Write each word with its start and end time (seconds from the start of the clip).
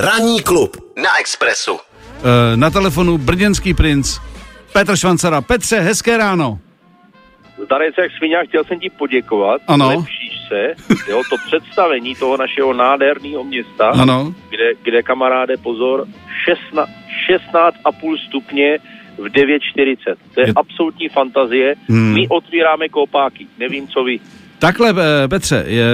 Ranní 0.00 0.42
klub 0.42 0.76
na 1.02 1.08
Expressu. 1.20 1.78
Eh, 2.18 2.56
Na 2.56 2.70
telefonu 2.70 3.18
brněnský 3.18 3.74
princ 3.74 4.18
Petr 4.72 4.96
Švancara. 4.96 5.40
Petře, 5.40 5.80
hezké 5.80 6.16
ráno. 6.16 6.58
Zdarec 7.64 7.94
jak 7.98 8.10
svině, 8.18 8.36
chtěl 8.48 8.64
jsem 8.64 8.80
ti 8.80 8.90
poděkovat. 8.90 9.60
Ano. 9.68 9.88
Lepšíš 9.88 10.32
se, 10.48 10.74
jo, 11.10 11.22
to 11.30 11.36
představení 11.46 12.14
toho 12.14 12.36
našeho 12.36 12.72
nádherného 12.72 13.44
města, 13.44 13.88
Ano. 13.88 14.34
kde, 14.50 14.70
kde 14.82 15.02
kamaráde, 15.02 15.56
pozor, 15.56 16.06
16, 16.44 16.88
16,5 17.30 18.16
stupně 18.28 18.78
v 19.18 19.24
9.40. 19.28 20.16
To 20.34 20.40
je, 20.40 20.46
Je- 20.46 20.52
absolutní 20.56 21.08
fantazie. 21.08 21.74
Hmm. 21.88 22.14
My 22.14 22.28
otvíráme 22.28 22.88
koupáky. 22.88 23.46
Nevím, 23.58 23.88
co 23.88 24.04
vy. 24.04 24.20
Takhle, 24.60 24.94
Petře, 25.28 25.64
je, 25.66 25.90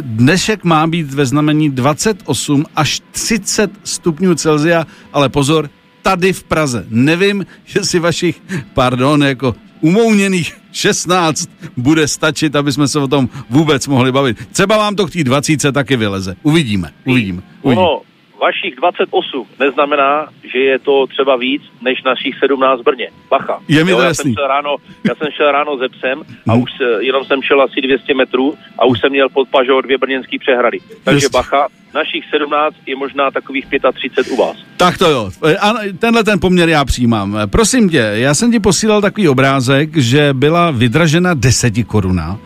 dnešek 0.00 0.64
má 0.64 0.86
být 0.86 1.14
ve 1.14 1.26
znamení 1.26 1.70
28 1.70 2.64
až 2.76 3.00
30 3.10 3.70
stupňů 3.84 4.34
Celzia, 4.34 4.86
ale 5.12 5.28
pozor, 5.28 5.70
tady 6.02 6.32
v 6.32 6.44
Praze. 6.44 6.86
Nevím, 6.88 7.46
jestli 7.74 7.98
vašich, 7.98 8.42
pardon, 8.74 9.22
jako 9.22 9.54
umouněných 9.80 10.56
16 10.72 11.50
bude 11.76 12.08
stačit, 12.08 12.56
aby 12.56 12.72
jsme 12.72 12.88
se 12.88 12.98
o 12.98 13.08
tom 13.08 13.28
vůbec 13.50 13.86
mohli 13.86 14.12
bavit. 14.12 14.48
Třeba 14.52 14.76
vám 14.76 14.96
to 14.96 15.06
k 15.06 15.10
té 15.10 15.24
20 15.24 15.72
taky 15.72 15.96
vyleze. 15.96 16.36
Uvidíme, 16.42 16.90
uvidíme. 17.04 17.42
uvidíme. 17.62 17.82
Ono, 17.82 18.00
vašich 18.40 18.74
28 18.76 19.46
neznamená, 19.60 20.28
že 20.52 20.58
je 20.58 20.78
to 20.78 21.06
třeba 21.06 21.36
víc 21.36 21.62
než 21.82 22.02
našich 22.02 22.38
17 22.38 22.80
v 22.80 22.84
Brně. 22.84 23.08
Bacha. 23.30 23.60
Je 23.68 23.84
mi 23.84 23.92
to 23.92 24.00
já 24.00 24.06
jasný. 24.08 24.22
Jsem 24.24 24.34
šel 24.34 24.46
ráno, 24.48 24.76
já 25.08 25.14
jsem 25.14 25.28
šel 25.30 25.52
ráno 25.52 25.76
ze 25.78 25.88
psem 25.88 26.22
a 26.48 26.52
Hmm. 26.52 26.62
už 26.62 26.70
jenom 27.00 27.24
jsem 27.24 27.42
šel 27.42 27.62
asi 27.62 27.80
200 27.80 28.14
metrů 28.14 28.54
a 28.78 28.84
už 28.86 29.00
jsem 29.00 29.10
měl 29.10 29.28
pod 29.28 29.48
pažou 29.48 29.80
dvě 29.80 29.98
brněnský 29.98 30.38
přehrady. 30.38 30.78
Takže 31.04 31.24
Just. 31.24 31.32
bacha, 31.32 31.68
našich 31.94 32.24
17 32.30 32.76
je 32.86 32.96
možná 32.96 33.30
takových 33.30 33.66
35 33.66 34.32
u 34.32 34.36
vás. 34.36 34.56
Tak 34.76 34.98
to 34.98 35.10
jo. 35.10 35.30
E, 35.46 35.56
Ano, 35.56 35.78
tenhle 35.98 36.24
ten 36.24 36.40
poměr 36.40 36.68
já 36.68 36.84
přijímám. 36.84 37.36
E, 37.36 37.46
Prosím 37.46 37.88
tě, 37.88 38.10
já 38.12 38.34
jsem 38.34 38.52
ti 38.52 38.60
posílal 38.60 39.00
takový 39.00 39.28
obrázek, 39.28 39.96
že 39.96 40.28
byla 40.32 40.70
vydražena 40.70 41.34
10 41.34 41.74
koruna, 41.86 42.38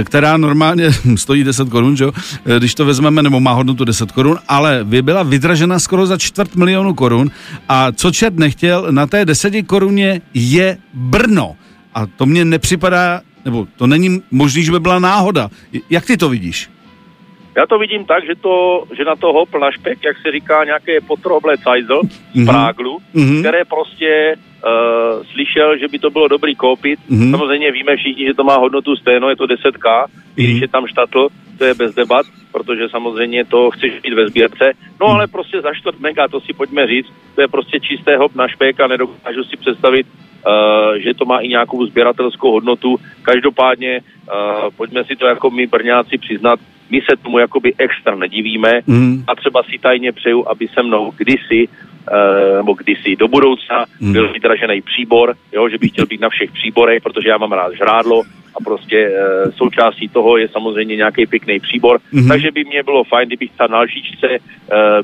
e, 0.00 0.04
která 0.04 0.36
normálně 0.36 0.88
stojí 1.16 1.44
10 1.44 1.68
korun, 1.68 1.96
že 1.96 2.04
když 2.58 2.74
to 2.74 2.84
vezmeme, 2.84 3.22
nebo 3.22 3.40
má 3.40 3.52
hodnotu 3.52 3.84
10 3.84 4.12
korun, 4.12 4.38
ale 4.48 4.84
vy 4.84 5.02
byla 5.02 5.22
vydražena 5.22 5.78
skoro 5.78 6.06
za 6.06 6.18
čtvrt 6.18 6.56
milionu 6.56 6.94
korun 6.94 7.30
a 7.68 7.92
co 7.92 8.10
čert 8.10 8.34
nechtěl, 8.34 8.86
na 8.90 9.06
té 9.06 9.24
10 9.24 9.62
koruně 9.66 10.20
je 10.34 10.78
Brno. 10.94 11.56
A 11.94 12.06
to 12.06 12.26
mně 12.26 12.44
nepřipadá, 12.44 13.20
nebo 13.44 13.66
to 13.76 13.86
není 13.86 14.22
možný, 14.30 14.64
že 14.64 14.72
by 14.72 14.80
byla 14.80 14.98
náhoda. 14.98 15.50
Jak 15.90 16.06
ty 16.06 16.16
to 16.16 16.28
vidíš? 16.28 16.70
Já 17.60 17.66
to 17.66 17.78
vidím 17.78 18.04
tak, 18.04 18.26
že, 18.26 18.34
to, 18.34 18.84
že 18.96 19.04
na 19.04 19.16
to 19.16 19.32
hopl 19.32 19.58
na 19.60 19.70
špek, 19.70 19.98
jak 20.04 20.16
se 20.18 20.32
říká, 20.32 20.64
nějaké 20.64 21.00
potroble 21.00 21.58
cajzl 21.58 22.00
z 22.32 22.36
Mhm. 22.36 22.46
Práglu, 22.46 22.98
Mhm. 23.14 23.40
které 23.40 23.64
prostě 23.64 24.34
uh, 24.36 25.24
slyšel, 25.32 25.78
že 25.78 25.88
by 25.88 25.98
to 25.98 26.10
bylo 26.10 26.28
dobrý 26.28 26.54
koupit. 26.56 26.98
Mhm. 27.08 27.30
Samozřejmě 27.30 27.72
víme 27.72 27.96
všichni, 27.96 28.26
že 28.26 28.34
to 28.34 28.44
má 28.44 28.56
hodnotu 28.56 28.96
stejno, 28.96 29.28
je 29.30 29.36
to 29.36 29.46
10k, 29.46 30.06
i 30.36 30.42
když 30.44 30.54
Mhm. 30.54 30.62
je 30.62 30.68
tam 30.68 30.86
štatl, 30.86 31.28
to 31.58 31.64
je 31.64 31.74
bez 31.74 31.94
debat, 31.94 32.26
protože 32.52 32.88
samozřejmě 32.88 33.44
to 33.44 33.70
chceš 33.70 33.92
mít 34.04 34.14
ve 34.14 34.28
sbírce. 34.28 34.72
No 35.00 35.06
ale 35.06 35.26
prostě 35.26 35.60
za 35.60 35.74
čtvrt 35.74 36.00
mega, 36.00 36.28
to 36.28 36.40
si 36.40 36.52
pojďme 36.52 36.86
říct, 36.86 37.12
to 37.34 37.40
je 37.40 37.48
prostě 37.48 37.80
čisté 37.80 38.16
hop 38.16 38.34
na 38.34 38.48
špek 38.48 38.80
a 38.80 38.86
nedokážu 38.86 39.44
si 39.44 39.56
představit, 39.56 40.06
že 41.02 41.14
to 41.14 41.24
má 41.24 41.38
i 41.38 41.48
nějakou 41.48 41.86
sběratelskou 41.86 42.52
hodnotu. 42.52 42.96
Každopádně 43.22 44.00
uh, 44.00 44.70
pojďme 44.76 45.04
si 45.04 45.16
to 45.16 45.26
jako 45.26 45.50
my 45.50 45.66
Brňáci 45.66 46.18
přiznat, 46.18 46.60
my 46.90 47.00
se 47.10 47.16
tomu 47.22 47.38
jakoby 47.38 47.74
extra 47.78 48.16
nedivíme 48.16 48.80
Mhm. 48.86 49.24
a 49.28 49.34
třeba 49.34 49.62
si 49.62 49.78
tajně 49.78 50.12
přeju, 50.12 50.48
aby 50.48 50.68
se 50.68 50.82
mnou 50.82 51.12
kdysi 51.16 51.68
eh, 52.12 52.56
nebo 52.56 52.72
kdysi 52.74 53.16
do 53.16 53.28
budoucna 53.28 53.84
Mhm. 54.00 54.12
byl 54.12 54.32
vydražený 54.32 54.82
příbor, 54.82 55.34
jo, 55.52 55.68
že 55.68 55.78
bych 55.78 55.90
chtěl 55.90 56.06
být 56.06 56.20
na 56.20 56.28
všech 56.28 56.50
příborech, 56.52 57.02
protože 57.02 57.28
já 57.28 57.38
mám 57.38 57.52
rád 57.52 57.72
žrádlo 57.74 58.22
a 58.54 58.64
prostě 58.64 58.96
e, 58.96 59.52
součástí 59.52 60.08
toho 60.08 60.36
je 60.38 60.48
samozřejmě 60.48 60.96
nějaký 60.96 61.26
pěkný 61.26 61.60
příbor, 61.60 62.00
Mhm. 62.12 62.28
takže 62.28 62.50
by 62.50 62.64
mě 62.64 62.82
bylo 62.82 63.04
fajn, 63.04 63.26
kdybych 63.28 63.50
tam 63.58 63.70
na 63.70 63.80
lžičce 63.80 64.26
e, 64.26 64.38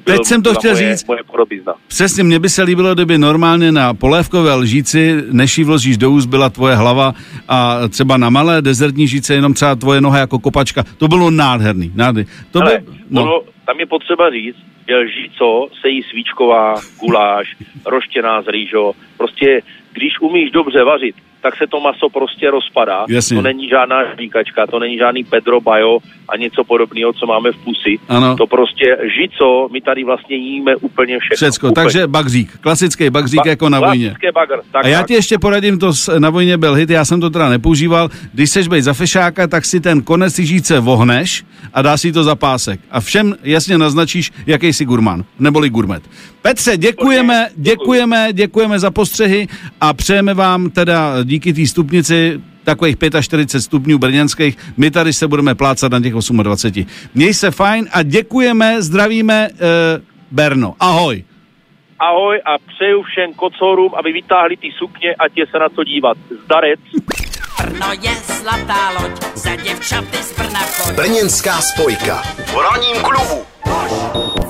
byl, 0.05 0.17
Teď 0.17 0.25
jsem 0.25 0.43
to 0.43 0.55
chtěl 0.55 0.73
moje, 0.75 0.91
říct. 0.97 1.07
moje 1.09 1.21
podobizna. 1.31 1.75
Přesně, 1.89 2.25
mně 2.25 2.39
by 2.39 2.49
se 2.49 2.63
líbilo, 2.63 2.95
kdyby 2.95 3.19
normálně 3.19 3.73
na 3.73 3.95
polévkové 3.95 4.55
lžíci, 4.55 5.15
než 5.31 5.59
ji 5.59 5.65
vložíš 5.65 5.97
do 5.99 6.11
úst, 6.11 6.27
byla 6.27 6.51
tvoje 6.51 6.75
hlava 6.77 7.15
a 7.49 7.89
třeba 7.89 8.17
na 8.17 8.31
malé 8.31 8.63
dezertní 8.63 9.09
žíce 9.09 9.35
jenom 9.35 9.55
třeba 9.55 9.75
tvoje 9.75 10.01
noha 10.01 10.19
jako 10.19 10.39
kopačka. 10.39 10.85
To 10.99 11.09
bylo 11.09 11.31
nádherný. 11.31 11.93
nádherný. 11.95 12.31
To 12.51 12.61
Ale 12.63 12.79
by, 12.79 12.93
no, 13.11 13.23
ono, 13.23 13.41
tam 13.67 13.81
je 13.81 13.87
potřeba 13.87 14.31
říct, 14.31 14.57
že 14.89 14.97
lžíco 14.97 15.69
se 15.81 15.89
jí 15.89 16.03
svíčková, 16.03 16.75
guláš, 17.01 17.57
roštěná 17.87 18.43
z 18.43 18.49
rýžo. 18.49 18.93
Prostě, 19.17 19.61
když 19.93 20.21
umíš 20.21 20.51
dobře 20.51 20.85
vařit, 20.85 21.15
tak 21.43 21.57
se 21.57 21.67
to 21.67 21.81
maso 21.81 22.09
prostě 22.09 22.51
rozpadá. 22.51 23.05
Jasně. 23.09 23.37
To 23.37 23.43
není 23.43 23.69
žádná 23.69 24.15
žvíkačka, 24.15 24.67
to 24.67 24.79
není 24.79 24.99
žádný 24.99 25.25
Pedro 25.25 25.61
Bajo 25.61 25.99
a 26.29 26.37
něco 26.37 26.65
podobného, 26.65 27.13
co 27.13 27.27
máme 27.27 27.53
v 27.53 27.57
pusi. 27.65 27.99
Ano. 28.09 28.37
To 28.37 28.47
prostě 28.47 28.97
žico, 29.21 29.69
my 29.73 29.81
tady 29.81 30.05
vlastně 30.05 30.37
jíme 30.37 30.77
úplně 30.77 31.19
všechno. 31.19 31.37
všecko. 31.37 31.67
Úplně. 31.71 31.85
Takže 31.85 32.07
bagřík. 32.07 32.59
Klasický 32.61 33.11
bagřík 33.11 33.41
Ba- 33.45 33.51
jako 33.51 33.69
na 33.69 33.81
vojně. 33.81 34.15
bagr. 34.35 34.61
Tak, 34.73 34.85
A 34.85 34.89
já 34.89 34.99
tak. 34.99 35.07
ti 35.07 35.15
ještě 35.15 35.39
poradím, 35.39 35.79
to 35.79 35.93
s- 35.95 36.19
na 36.19 36.31
vojně 36.31 36.59
byl 36.59 36.75
hit, 36.75 36.91
já 36.91 37.05
jsem 37.05 37.21
to 37.21 37.31
teda 37.31 37.49
nepoužíval. 37.49 38.09
Když 38.33 38.51
seš 38.51 38.69
bej 38.69 38.83
za 38.83 38.93
fešáka, 38.95 39.47
tak 39.47 39.65
si 39.65 39.81
ten 39.81 40.03
konec 40.03 40.39
žíce 40.39 40.81
vohneš 40.81 41.45
a 41.75 41.83
dá 41.83 41.97
si 41.97 42.13
to 42.13 42.25
za 42.25 42.35
pásek. 42.35 42.81
A 42.91 43.01
všem 43.01 43.35
jasně 43.43 43.79
naznačíš, 43.79 44.33
jaký 44.47 44.73
jsi 44.73 44.85
gurman, 44.85 45.25
neboli 45.39 45.71
gurmet. 45.71 46.03
Petře, 46.43 46.77
děkujeme, 46.77 47.49
děkujeme, 47.57 48.29
děkujeme 48.33 48.79
za 48.79 48.91
postřehy 48.91 49.49
a 49.81 49.95
přejeme 49.95 50.35
vám 50.35 50.71
teda 50.71 51.13
díky 51.27 51.53
té 51.53 51.67
stupnici 51.67 52.41
takových 52.65 52.97
45 53.21 53.61
stupňů 53.61 53.99
brněnských. 53.99 54.59
My 54.77 54.91
tady 54.91 55.13
se 55.13 55.29
budeme 55.29 55.55
plácat 55.55 55.93
na 55.93 56.01
těch 56.01 56.13
28. 56.13 56.87
Měj 57.15 57.35
se 57.35 57.51
fajn 57.51 57.89
a 57.93 58.03
děkujeme, 58.03 58.83
zdravíme 58.83 59.49
eh, 59.53 59.57
Berno. 60.31 60.75
Ahoj. 60.81 61.25
Ahoj 61.99 62.41
a 62.45 62.59
přeju 62.59 63.03
všem 63.03 63.35
kocourům, 63.35 63.93
aby 63.99 64.13
vytáhli 64.13 64.57
ty 64.57 64.69
sukně, 64.79 65.15
ať 65.15 65.33
je 65.37 65.47
se 65.47 65.59
na 65.59 65.69
co 65.69 65.85
dívat. 65.85 66.17
Zdarec. 66.45 66.81
Brno 67.59 67.87
je 68.03 68.15
zlatá 68.15 68.91
loď, 68.91 69.23
za 69.35 69.57
děvčaty 69.57 70.17
z 70.17 70.37
Brna. 70.39 70.61
Brněnská 70.97 71.61
spojka. 71.61 72.17
V 72.23 72.55
ranním 72.55 73.03
klubu. 73.03 74.46